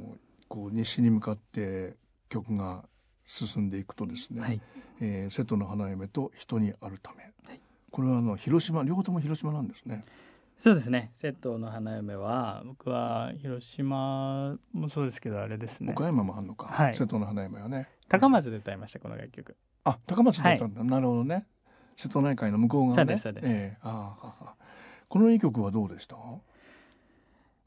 [0.48, 1.96] こう西に向かって
[2.28, 2.84] 曲が
[3.24, 4.60] 進んでいくとですね、はい、
[5.00, 7.60] えー瀬戸の花嫁と人にあるため、はい。
[7.90, 10.04] これはあの広島両方とも広島なんですね。
[10.58, 17.88] そうですね瀬戸の花嫁は僕は広島もそうですけどあれですね岡山もあんのか、はい瀬戸の花嫁はね。
[18.08, 19.56] 高松で歌いましたこの楽曲。
[19.84, 21.46] あ高松だったんだ、なるほどね。
[21.94, 22.96] 瀬戸内海の向こう側ね。
[22.96, 23.88] そうですそうですええあ
[24.22, 24.54] あはは
[25.08, 26.16] このいい曲はどうでした？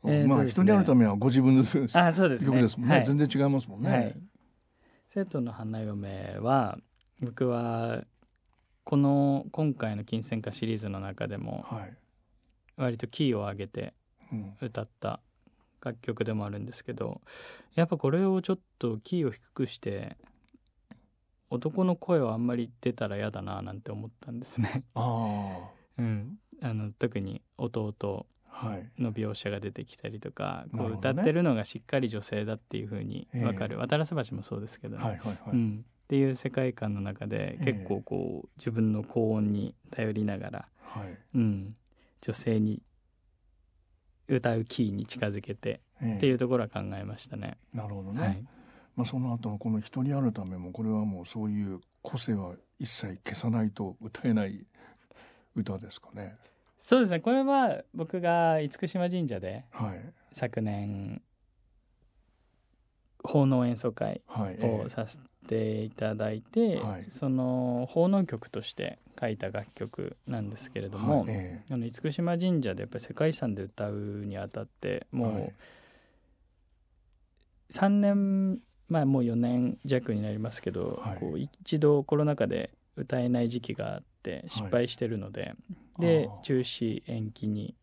[0.05, 3.89] えーまあ人にあるためはご自分の曲あそうですねですもんね、はい全然違いますもんね。
[3.89, 4.17] はい、
[5.09, 6.77] 生徒の花嫁は
[7.21, 8.03] 僕は
[8.83, 11.93] この今回の金銭化シリーズの中でもはい。
[12.83, 13.93] 割とキーを上げて
[14.31, 14.53] うん。
[14.61, 15.19] 歌った
[15.83, 17.21] 楽曲でもあるんですけど
[17.75, 20.15] やっぱこれをちょっとキーを低くして
[21.49, 24.83] 男の声はあんまり出たら嫌だななんて思ったんですね。
[24.95, 28.25] あうん、あの特に弟。
[28.99, 34.97] の描写が出てきたりとかこう歌ってるのがしっかり女性だっていう風に分かる、ええ渡良瀬橋もそうですけど。
[34.97, 35.37] ね、はいはいはい。
[35.53, 41.17] うん、っていう世界観の中でええ結構こう自分の高音に頼りながら、はい。
[41.35, 41.75] うん、
[42.21, 42.81] 女性に
[44.27, 47.57] 歌うキーに近づけてええっていうところは考えましたね。
[47.73, 48.21] なるほどね。
[48.21, 48.43] はい、
[48.95, 54.65] まあその後のこの一人あるためもこれはもうそういう個性は一切消さないと歌えない
[55.55, 56.35] 歌ですかね。
[56.79, 61.21] そうですねこれは僕が厳島神社ではい昨年
[63.23, 64.57] 奉納演奏会はい。
[64.61, 67.05] をさせていただいて、はい。
[67.09, 71.29] その奉納曲として書いた楽曲なんですけれども、はい。
[71.29, 75.53] えあの厳島神社でやっぱり世界遺産で歌うにあたってえもうはい。
[77.71, 81.19] 3年前もう4年弱になりますけど、はい。
[81.19, 85.53] こう一度コロナ禍で歌えない時期があって失敗してるので、
[85.99, 87.75] で中止延期に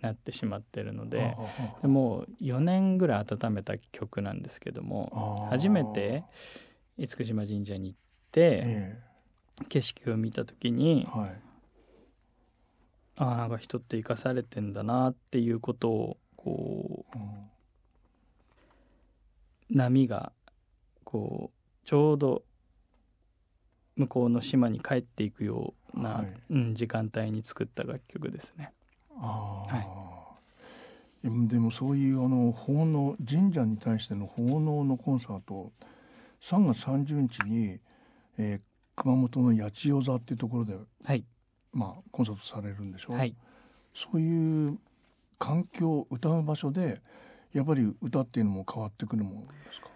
[0.00, 1.36] なってしまってるので
[1.82, 6.24] でもう4年ぐらい温めた曲なんですけども初めて
[6.96, 7.98] 厳島神社に行っ
[8.32, 8.98] てえ
[9.68, 11.40] 景色を見た時にえはい。
[13.20, 17.48] ああなんか人って生かされてんだなっていうことをこううん。
[19.70, 20.32] 波が
[21.04, 22.42] こうちょうど
[23.96, 26.32] 向こうの島に帰っていくような、はい。
[26.50, 28.72] うん、時間帯に作った楽曲ですね。
[29.20, 29.82] ああ、は
[31.24, 31.48] い。
[31.48, 35.72] でもそういうあの奉納神社に対しての奉納のコンサート
[36.40, 37.80] 3月30日に、
[38.38, 38.60] えー
[39.00, 41.24] 熊本の八千代座っていうところで、はい、
[41.72, 43.32] まあ、コンサートされるんでしょ、はい、
[43.94, 44.76] そういう
[45.38, 47.00] 環境歌う場所で
[47.52, 49.88] やっぱり歌っていうのも変わってくるものですか？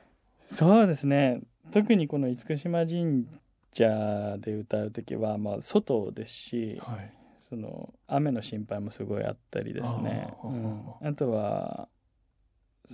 [0.45, 1.41] そうですね。
[1.73, 3.27] 特にこの厳島神
[3.73, 7.13] 社で歌う時は、まあ、外ですしはい
[7.53, 11.87] その雨の心配もすごいあったりですね、うん、あとは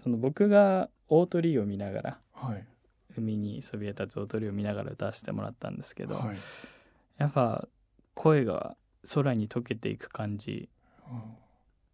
[0.02, 2.66] その僕が大鳥居を見ながらはい。
[3.16, 6.36] 海にそびえ立つ大鳥居を見ながら歌わせてもらったんですけど、はい、
[7.18, 7.68] やっぱ
[8.14, 8.76] 声が
[9.14, 10.68] 空に溶けていく感じ
[11.08, 11.22] うん。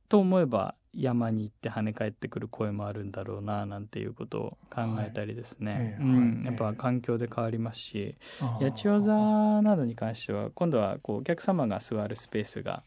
[0.08, 5.82] と思えば山に行って跳ね返ってくる声もあるんだろうななんていうことを考えたりですね、はい。
[5.82, 6.34] ええうん。
[6.36, 6.46] はい。
[6.46, 8.16] やっぱ環境で変わりますし、
[8.60, 12.82] 八千代座などに関しては今度はこうお客様が座るスペースが、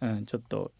[0.00, 0.72] うん、ちょっと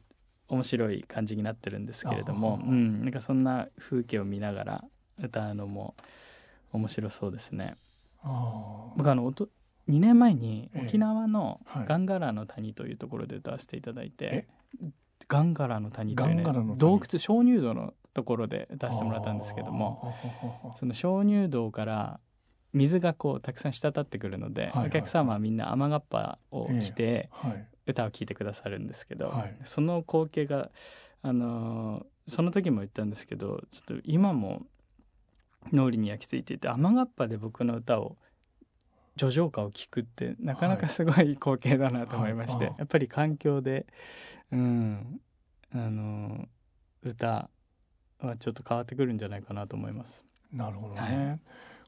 [0.48, 4.84] 面白い感じになってるんですけれども、うん、なんかそんな風景を見ながら
[5.22, 5.94] 歌うのも
[6.72, 7.76] 面白そうですね。
[8.96, 9.48] 僕あのおと
[9.88, 11.86] 2年前にええ沖縄のはい。
[11.86, 14.46] ガンガラの谷というところで歌わせていただいて、
[15.28, 16.44] ガンガラの谷という、ね
[16.76, 20.14] 洞窟鍾乳洞のところで歌わせてもらったんですけども
[20.78, 22.20] その鍾乳洞から
[22.72, 27.66] 水がこうたくさん滴ってくるので、はいはいお客様はみんな雨がっぱを着てはい。
[27.86, 29.56] 歌を聴いてくださるんですけど、はい。
[29.64, 30.70] その光景が、
[31.22, 34.62] あのーその時も言ったんですけどちょっと今も
[35.72, 38.16] 脳裏に焼き付いていて雨がっぱで僕の歌を
[39.20, 42.74] 叙情歌を聴くってなかなかすごい光景だなと思いまして、はい。
[42.78, 43.86] やっぱり環境で、
[44.50, 45.20] うん
[45.72, 46.48] あのー
[47.02, 47.48] 歌
[48.18, 50.24] はちょっと変わってくるんじゃないかなと思います。
[50.52, 51.38] なるほどね、は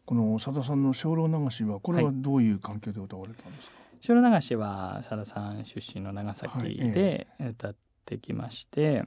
[0.07, 9.05] この佐田さんの精霊流しはこれはどういう関係で歌われたんですか、白流しは佐田さん出身の長崎はいで歌ってきまして、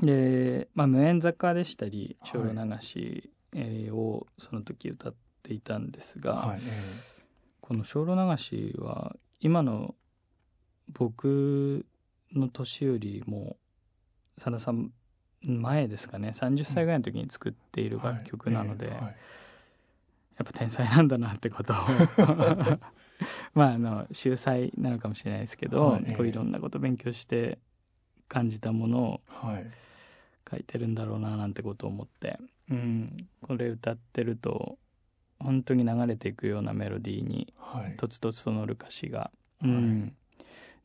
[0.00, 6.60] で、まあ、無縁坂でしたりはい白流しえーをその時歌っていたんですが、はい、
[7.72, 9.94] この精霊流しは今の
[10.92, 11.86] 僕
[12.34, 13.56] の年よりも
[14.36, 14.90] 佐田さん
[15.40, 16.32] 前ですかね。
[16.34, 19.02] 30歳ぐらいの時に作っている楽曲なので、やっ
[20.44, 21.76] ぱ天才なんだなってことを。
[23.54, 26.14] まああの秀才なのかもしれないですけど、はい。
[26.14, 27.58] こういろんなこと勉強して
[28.28, 29.70] 感じたものをはい。
[30.50, 32.38] 書いてるんだろうななんてことを思って、
[32.70, 34.76] うん、これ歌ってると
[35.42, 37.96] 本当に流れていくようなメロディーにはい。
[37.96, 39.30] とつとつと乗る歌詞が、
[39.62, 40.14] うん、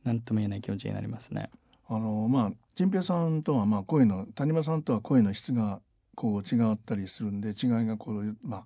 [0.03, 1.49] なんとも言えない気持ちになりますね。
[1.89, 5.79] あのまあ陳平さんとはまあ声の谷間さんとは声の質が
[6.15, 8.65] こう違ったりするんで違いがこうまあ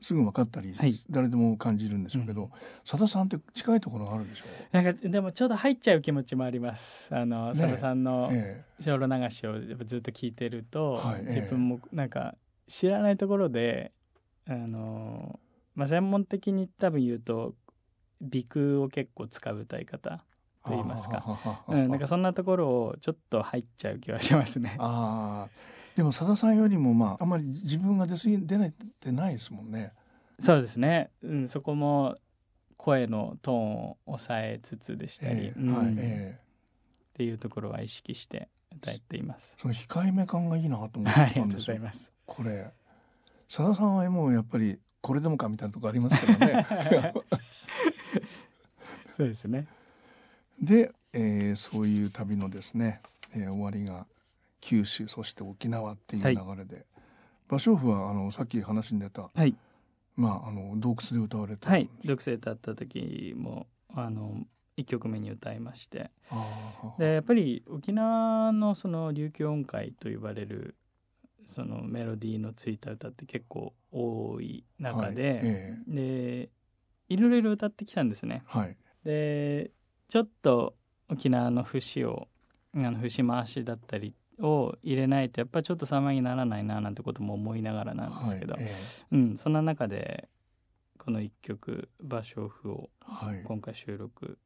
[0.00, 0.94] すぐ分かったり、はい。
[1.08, 2.50] 誰でも感じるんでしょうけど、うん。
[2.84, 7.14] さださんって近いところがあるんでしょなんかでもちょうど入っちゃう気持ちもあります。
[7.14, 8.30] あのね佐田さんの
[8.80, 11.20] 小路流しをずっと聞いてると、はい。
[11.20, 11.34] ええ。
[11.34, 12.34] 自分もなんか
[12.68, 13.92] 知らないところで
[14.48, 15.38] あの、
[15.74, 17.54] まあ、専門的に多分言うと
[18.20, 20.24] 鼻腔を結構使う歌い方
[20.66, 24.76] えと言いますか、うん、なんかそんなところをちょっと入っちゃう気はしますね。
[24.78, 25.48] ああ
[25.96, 29.92] でもさださんよりもまああんまり自分が出過ぎ出ないってないですもんね。
[30.38, 32.16] そうですね、うん、そこも
[32.76, 36.46] 声のトーンを抑えつつでしたり、ええうんはいっええ
[37.14, 39.56] ていうところは意識して歌っています。
[39.60, 41.74] その控えめ感がいいなと思っはいありがとうごたんですよ。
[41.74, 42.12] ざいます。
[42.26, 42.70] これ
[43.48, 46.66] さださんはもうやっぱりこれでもかみたいなとこありますけどね。
[49.16, 49.66] そうですね。
[50.60, 53.00] で、えーそういう旅のですね、
[53.34, 54.06] えー終わりが
[54.60, 56.86] 九州そして沖縄っていう流れで、
[57.48, 59.54] 芭蕉布はあのさっき話に出た、はい。
[60.16, 61.70] まあ、あの洞窟で歌われた。
[61.70, 64.46] はい、独生歌った時もあの
[64.78, 66.10] 1曲目に歌いまして。
[66.98, 70.74] でやっぱり沖縄のその琉球音階と呼ばれる
[71.54, 75.76] そのメロディーのついた歌って結構多い中はいで、え。
[75.86, 76.50] で
[77.08, 78.42] いろいろ歌ってきたんですね。
[78.54, 78.76] えはい。
[79.04, 79.70] で
[80.08, 80.74] ちょっと
[81.08, 82.28] 沖縄の節を
[82.74, 88.74] あの節回しだったりを入れないとやっぱりちょっと様にならないななんてことも思いながらなんですけど、はいえ
[89.12, 90.28] うん、そんな中で
[90.98, 92.90] この一曲「芭蕉布」を
[93.44, 94.38] 今回収録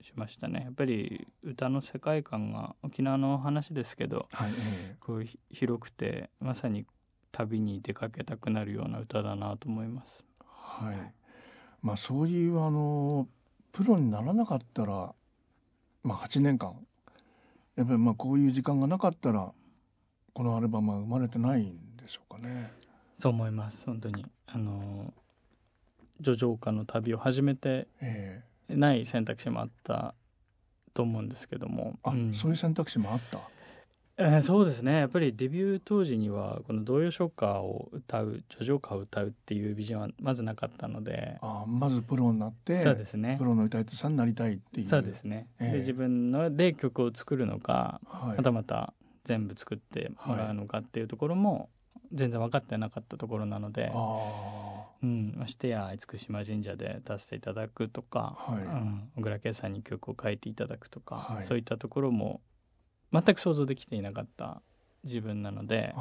[0.00, 0.62] しましたね。
[0.64, 6.86] やっぱり歌の世界観が沖縄の話ですけどはいえこうひ広くてまさに
[7.32, 10.24] 旅に出かけたくなるような歌だなと思います。
[10.40, 10.44] え
[10.84, 11.14] はい。
[11.82, 13.28] まあそういうあの
[13.72, 15.14] プロにならなかったら
[16.02, 16.74] まあ8年間
[17.76, 19.52] やっぱりまあこういう時間がなかったら
[20.32, 22.72] このアルバムは生まれてないんでしょうかね。
[23.18, 24.24] そう思います本当に。
[24.46, 25.12] あの
[26.20, 30.14] 叙情歌の旅を始めてええない選択肢もあった
[30.94, 31.98] と思うんですけども。
[32.02, 32.34] あ、うん。
[32.34, 33.38] そういう選択肢もあった？
[34.18, 35.00] えーそうですね。
[35.00, 41.36] やっぱりデビュー当時にはこの童謡唱歌を歌う叙情歌を歌うっていうビジョンはまずなかったので。
[41.42, 43.36] あまずプロになってそうですね。
[43.38, 44.86] プロの歌い手さんになりたいっていう。
[44.86, 48.36] そうですね、ええで自分ので曲を作るのか、はい。
[48.38, 51.68] またまた全部作ってもらうのかっていうところも
[52.12, 58.64] 全然分かってなかったところなので、あうん、ましてや厳島神社で出していただくとか、はい。
[58.64, 61.44] うん、小倉圭さんに曲を書いていただくとか、はい。
[61.44, 62.40] そういったところも
[63.12, 64.62] 全く想像できていなかった
[65.04, 65.94] 自分なので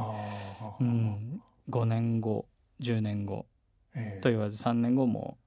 [0.80, 2.48] うん、5年後
[2.82, 3.46] 10年後
[3.96, 4.22] ええ。
[4.22, 5.38] と言わず3年後も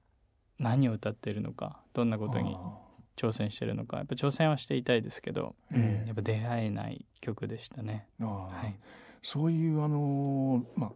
[0.57, 2.77] 何を歌っているのかどんなことにあ
[3.17, 6.01] 挑戦してるのかやっぱ挑戦はしていたいですけど、ええ。
[6.01, 8.07] うんやっぱ出会えない曲でしたね。
[8.19, 8.79] はい、
[9.21, 10.91] そういうあのーまあ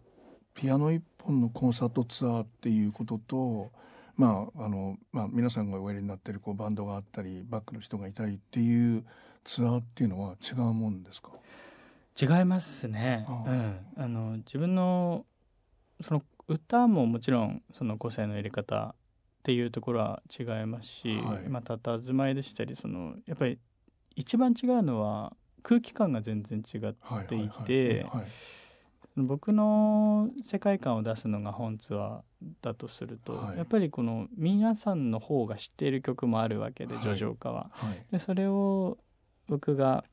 [0.56, 3.72] ピアノ一本のコンサートツアーっていうことと
[4.16, 9.04] まああのまあ皆さんがおやりになってるこうバンドがあったりバックの人がいたりっていう
[9.44, 11.32] ツアーっていうのは違うもんですか？
[12.22, 13.50] 違いますね、ああ。
[13.50, 15.26] うん、あの自分の
[16.02, 18.96] その歌ももちろんその個性の入れ方っ
[19.42, 21.50] ていうところは違いますし、はい。
[21.50, 23.58] まあ佇まいでしたりそのやっぱり
[24.16, 25.34] 一番違うのは
[25.64, 28.06] 空気感が全然違ってはいて
[29.16, 32.22] 僕の世界観を出すのが本ツアー
[32.62, 33.58] だとすると、はい。
[33.58, 37.04] やっぱりこの皆さんの方が知っている曲もあるわけではい。
[37.04, 37.70] 叙情歌は。
[37.74, 38.06] はい。
[38.12, 38.98] でそれを
[39.48, 40.04] 僕が、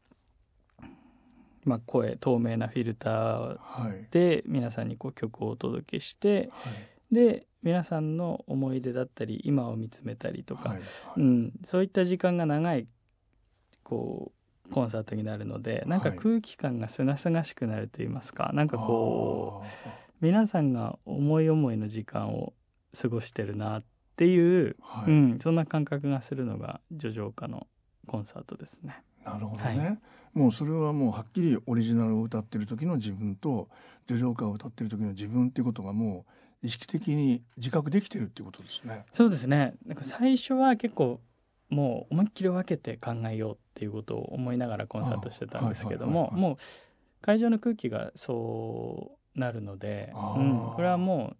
[1.64, 4.06] まあ、声透明なフィルターはい。
[4.10, 7.14] で皆さんにこう曲をお届けしてはい。
[7.14, 10.76] で皆さんの思い出だったり今を見つめたりとか、
[11.16, 12.86] うん、そういった時間が長い
[13.82, 14.39] こう
[14.70, 22.52] コンサートになるのでなんかはい空気感がすがすがしくなると言いますかなんかこうあ皆さんが思い思いの時間を
[23.00, 23.84] 過ごしてるなっ
[24.16, 25.10] ていう、ーはい。
[25.10, 27.66] うん、そんな感覚がするのが叙情歌の
[28.06, 29.02] コンサートですね。
[29.24, 29.96] なるほどね、は
[30.32, 33.68] もうそれはもうはっきりオリジナルを歌ってる時の自分と
[34.08, 36.24] 叙情歌を歌ってる時の自分っていうことがも
[36.62, 39.04] う意識的に自覚できてるっていうことですね。
[39.12, 39.74] そうですね。
[39.86, 41.20] なんか最初は結構
[41.70, 46.56] もう思いっきり分けて考えようっていうことを思いながらコンサートしてたんですけどももう
[47.22, 51.36] 会場の空気がそうなるので、うん、これはも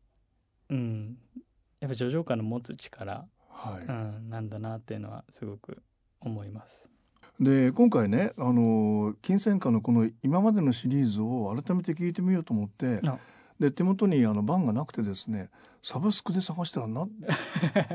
[0.71, 1.17] う、うん、
[1.81, 3.85] やっぱ叙情歌の持つ力、はい。
[3.85, 5.83] うん、なんだなっていうのはすごく
[6.21, 6.89] 思います。
[7.39, 13.01] で今回ねあの金銭花のこの今までのシリーズを改めて聞いてみようと思って
[13.59, 15.49] で手元にあの版がなくてですね
[15.83, 17.07] サブスクで探したらな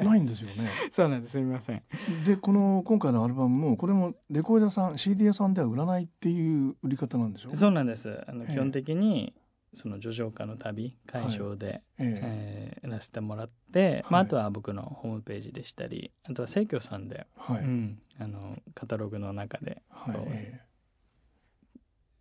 [0.04, 0.70] ないんですよね。
[0.90, 1.34] そうなんです。
[1.34, 1.84] すみません。
[2.26, 7.56] でこの今回のアルバムもこれもレコード屋さん CD 屋さんでは売らないっていう売り方なんでしょ？
[7.56, 8.24] そうなんです。
[8.28, 8.54] あのええ。
[8.54, 9.36] 基本的に
[9.74, 12.80] その叙情歌の旅会場で、ええ。
[12.84, 14.28] ーやらせてもらって、まあ、はい。
[14.28, 20.62] あとは僕のホームページでしたりあとは生協さんで、えはい、うん、あのカタログの中ではいえ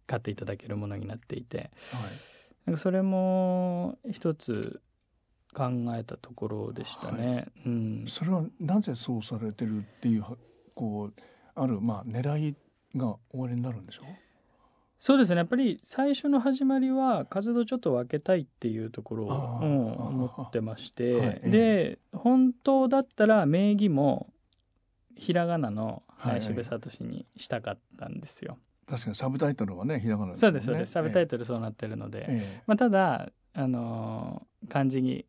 [0.07, 1.71] 買っていただけるものになっていて。
[1.93, 2.13] えはい。
[2.67, 4.81] なんかそれも一つ
[5.55, 7.47] 考えたところでしたね。
[7.65, 10.37] うん、それはなぜそうされてるっていうは
[10.75, 11.21] こう
[11.55, 12.57] あるまあ狙い
[12.97, 14.07] が終わりになるんでしょう？
[14.99, 15.37] そうですね。
[15.37, 21.41] やっぱり最初の始まりは活動ちょっと分けたいっていうところを思ってまして、はい。
[21.45, 24.33] えで本当だったら名義も
[25.17, 26.41] ひらがなのはい。
[26.41, 28.57] 林部聡にしたかったんですよ。
[28.87, 30.47] 確かにサブタイトルはねひらがなですもね。
[30.47, 30.93] そうんですそうです。
[30.93, 32.63] サブタイトトルそうなってるので、ル、ええ。
[32.67, 35.27] まあ、ただあのー漢字に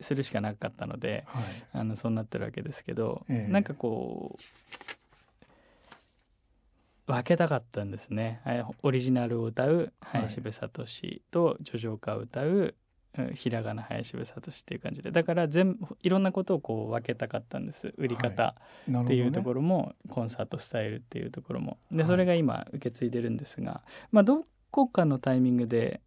[0.00, 1.44] するしかなかったのではい。
[1.72, 3.52] あのそうなってるわけですけど、ええ。
[3.52, 4.42] なんかこう
[7.06, 8.40] 分けたかったんですね。
[8.44, 10.20] はいオリジナルを歌うはい。
[10.22, 10.68] 林部聡
[11.30, 12.74] と叙情歌を歌う
[13.16, 15.10] うんひらがな林部聡っていう感じで。
[15.10, 17.94] だから全部いろんなことをこう分けたかったんです。
[17.96, 18.56] 売り方
[18.90, 21.78] っていうところも、コンサートスタイルっていうところも。
[21.90, 22.06] ではい。
[22.06, 26.00] それが今受け継いでるんですが、まあどこかのタイミングで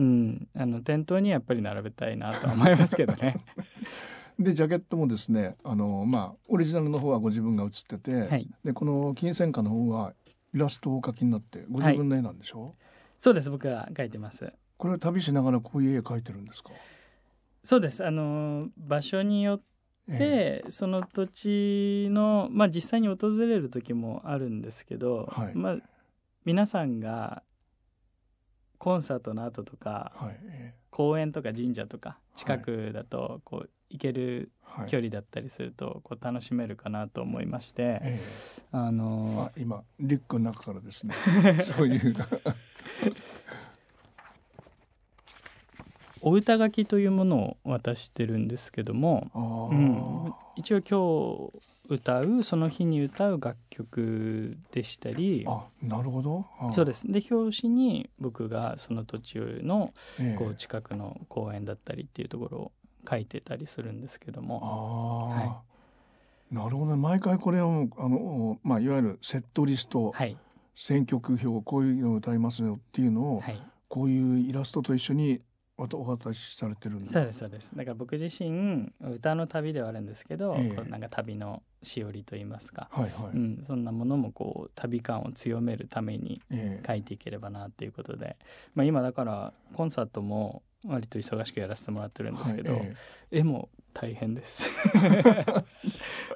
[0.00, 0.48] うん。
[0.56, 3.36] あの店頭にやっぱり並べたいなとは思いますけどね。
[4.38, 8.48] でジャケットもですねあのまあオリジナルの方はご自分が写ってて、はい。
[8.64, 10.14] でこの金銭花の方は
[10.54, 12.74] イラストをお描きになってご自分の絵なんでしょ、
[13.18, 14.50] そうです僕が書いてます。
[14.78, 16.70] これは旅しながらこういう絵描いてるんですか、
[17.62, 18.04] そうです。
[18.04, 19.64] あの場所によって、
[20.08, 20.64] え。
[20.70, 25.54] その土地のまあ実際に訪れる時もあるんですけど、はい。
[25.54, 25.76] まあ
[26.46, 27.42] 皆さんが
[28.80, 34.50] コンサートの後とかえはいえ公園とか神社とか近くだとこう行ける
[34.88, 38.20] 距離だったりするとこう楽しめるかなと思いまして、え
[38.72, 41.14] あえのあ今リュックの中からですね。
[41.62, 42.16] そういう
[46.22, 49.74] お歌書きというものを渡してるんですけども、あー、う
[50.28, 55.44] ん、一応今日歌うその日に歌う楽曲でしたり。
[55.46, 56.46] あなるほど。
[56.60, 57.10] あそうです。
[57.10, 60.38] で表紙に僕がその土地のええ。
[60.38, 62.72] こう近くの公園だったりっていうところを
[63.08, 65.32] 書いてたりするんですけどあも。
[65.34, 65.62] あ、は
[66.52, 66.96] なるほどね。
[66.96, 70.36] 毎回これをあの、まあ、いわゆるセットリスト、はい。
[70.76, 73.60] 選曲表こういうのを歌いますよっていうのを、はい。
[73.88, 75.40] こういうイラストと一緒に
[75.92, 77.10] お渡しされてるんだ。
[77.10, 77.70] そうですそうです。
[77.74, 80.76] だから僕自身歌の旅ではあるんですけど、ええ。
[80.76, 86.86] こうなんか旅のしおりといいますか、はいはい、うん、そんなものもこう旅感を強めるためにええ。
[86.86, 88.36] 書いていければなっていうことで、
[88.74, 92.82] まあ、今だからコンサートも割と忙しくやらせてもらってるんですけど、はい
[93.32, 93.38] え。
[93.38, 94.64] 絵も大変です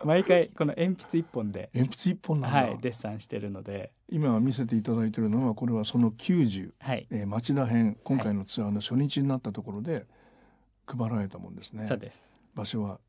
[0.07, 10.07] 毎回この鉛筆一本で、え鉛筆一本なんだ、はい、デッサンしてるので、今見せていただいてるのはこれはその90、はい、えー、町田編今回のツアーの初日になったところで
[10.87, 12.29] 配られたもんですね、そうです。
[12.55, 13.01] 場所は、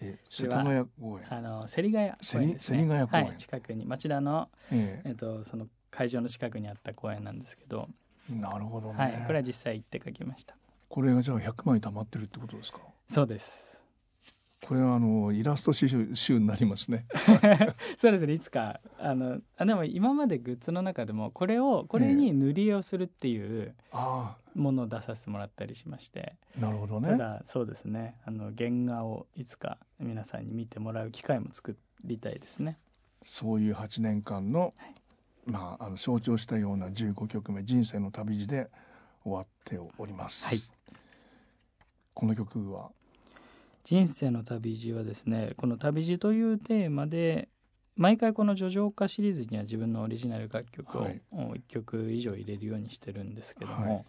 [0.00, 2.78] え世田谷公園、あの芹ヶ谷公園ですね。
[2.78, 3.24] 芹ヶ谷公園。
[3.26, 7.88] はい、近くに町田の、ええっと、その会場の近くにあった公園なんですけど、
[8.30, 10.56] えなるほどね、はい、これは実際行って書きました。
[10.88, 12.80] これがじゃあ100枚溜まってるってことですか？
[13.10, 13.75] そうです
[14.66, 17.06] これはあのイラスト集集になりますね。
[17.98, 18.80] そうですねいつか。
[18.98, 27.10] あのあでも今までグッズの中でもこれをこれに塗り絵をするっていうあものを出させてもらったりしまして、あなるほどね。
[27.10, 28.16] ただそうですね。
[28.24, 32.80] あの原画をいつか皆さんに見てもらう機会も作りたいですね。
[33.22, 34.94] そういう8年間の,、はい。
[35.44, 38.68] まあ、あの象徴したような15曲目「人生の旅路」で
[39.22, 40.58] 終わっております、はい。
[42.14, 42.90] この曲は
[43.86, 47.48] 人生の旅路はですねこの旅路というテーマで
[47.94, 51.22] 毎回この「叙情歌」シリーズには自分のオリジナル楽曲をはい。
[51.32, 54.04] 1曲以上入れるようにしてるんですけども、はい。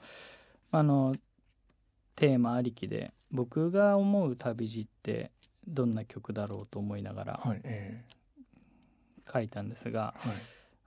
[0.71, 1.15] あの
[2.15, 5.31] テーマありきで僕が思う旅路って
[5.67, 7.43] どんな曲だろうと思いながら
[9.31, 10.37] 書いたんですが、ーはい。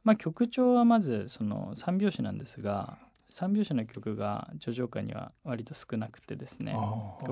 [0.02, 2.98] まあ、曲調はまずその三拍子なんですが
[3.30, 6.74] 三拍子の曲が叙情歌には割と少なくてですね。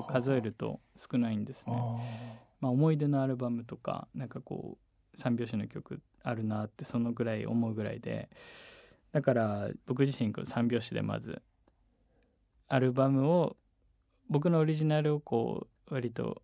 [0.09, 1.75] 数えると少ないんですね。
[1.77, 1.99] あ
[2.61, 4.79] まあ、思い出のアルバムとかなんかこ
[5.15, 8.29] う三拍子の曲あるなってそのぐらい思うぐらいで。
[9.13, 11.41] だから僕自身こう三拍子でまず
[12.69, 13.57] アルバムを
[14.29, 16.43] 僕のオリジナルをこう割と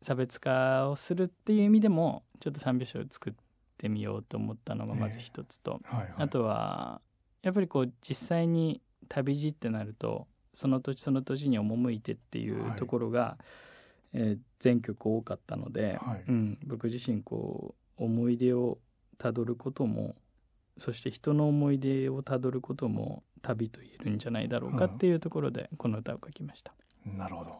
[0.00, 3.32] 差別化をするっていう意味でもちょっと三拍子を作っ
[3.76, 5.80] てみようと思ったのがまず一つと、
[6.16, 7.02] あとは
[7.42, 12.76] やっぱりこう実際に旅路ってなるとその土地その土地に赴いてっていうはい。
[12.76, 13.38] ところが、
[14.12, 16.24] えー全曲多かったので、はい。
[16.28, 18.78] うん、僕自身こう思い出を
[19.16, 20.16] たどることも
[20.78, 26.72] そして人の思い出をたどることも旅と言えるんじゃないだろうかっていうところでこの歌を書きました、
[27.04, 27.54] なるほど。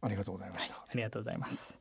[0.00, 1.78] ありがとうございました、ありがとうございます